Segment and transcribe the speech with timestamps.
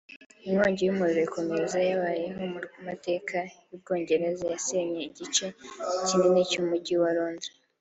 [0.47, 3.37] Inkongi y’umuriro ikomeye yabayeho mu mateka
[3.69, 5.45] y’ubwongereza yasenye igice
[6.05, 7.51] kinini cy’umujyi wa Londres